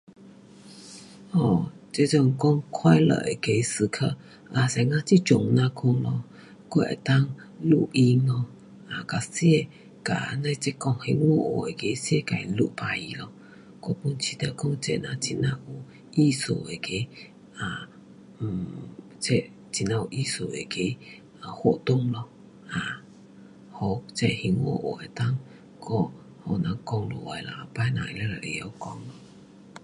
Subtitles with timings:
[1.31, 4.17] um 这阵讲快乐那个时刻。
[4.51, 6.23] 呐像这阵那久咯，
[6.71, 7.31] 我能够
[7.61, 8.45] 录音 um
[9.05, 9.67] 跟世，
[10.03, 13.31] 跟咱这讲兴华话的世界录起咯，
[13.81, 15.45] 我有觉得讲这样很有
[16.15, 16.89] 意思那个
[17.61, 17.87] um
[18.41, 18.65] um
[19.19, 19.37] 这
[19.75, 20.97] 很呀有意思那个
[21.47, 22.27] 活动咯
[22.71, 23.01] um。
[23.83, 25.11] 给这兴华话能
[25.79, 26.09] 够讲，
[26.63, 29.01] 给人讲下去啦，以后人全会晓讲。